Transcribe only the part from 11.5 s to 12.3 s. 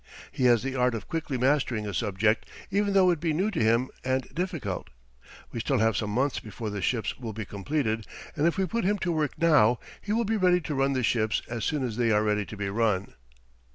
soon as they are